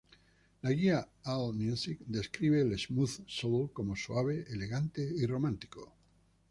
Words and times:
La 0.63 0.71
guía 0.73 1.07
"Allmusic" 1.25 1.99
describe 2.07 2.61
al 2.61 2.75
smooth 2.75 3.19
soul 3.27 3.69
como 3.71 3.95
"suave, 3.95 4.45
elegante 4.49 5.03
y 5.03 5.27
romántico". 5.27 5.93